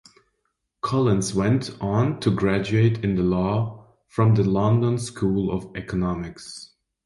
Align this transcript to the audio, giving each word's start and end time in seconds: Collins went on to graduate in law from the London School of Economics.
Collins 0.81 1.35
went 1.35 1.77
on 1.79 2.19
to 2.21 2.31
graduate 2.31 3.05
in 3.05 3.29
law 3.29 3.85
from 4.07 4.33
the 4.33 4.43
London 4.43 4.97
School 4.97 5.51
of 5.51 5.71
Economics. 5.77 6.71